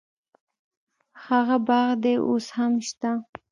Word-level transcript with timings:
هغه 1.25 1.57
باغ 1.67 1.89
دې 2.03 2.13
اوس 2.27 2.45
هم 2.57 2.73
شته. 2.87 3.11